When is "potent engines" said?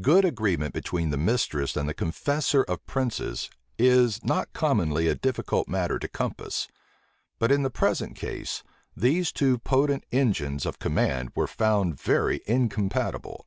9.58-10.66